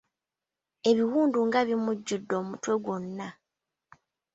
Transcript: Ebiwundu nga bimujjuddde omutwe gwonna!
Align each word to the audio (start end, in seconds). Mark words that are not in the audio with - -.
Ebiwundu 0.89 1.39
nga 1.47 1.59
bimujjuddde 1.67 2.33
omutwe 2.41 2.73
gwonna! 2.83 3.27